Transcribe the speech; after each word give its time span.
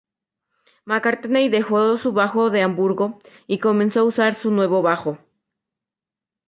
McCartney 0.85 1.47
dejó 1.49 1.95
su 1.95 2.11
bajo 2.11 2.49
de 2.49 2.63
Hamburgo 2.63 3.19
y 3.45 3.59
comenzó 3.59 3.99
a 3.99 4.03
usar 4.05 4.33
su 4.33 4.49
nuevo 4.49 4.81
bajo. 4.81 5.19